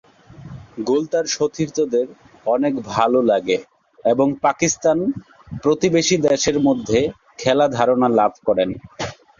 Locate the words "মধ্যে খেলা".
6.67-7.65